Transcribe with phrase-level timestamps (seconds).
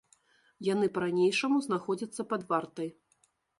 [0.67, 2.93] Яны па-ранейшаму знаходзяцца пад вартай.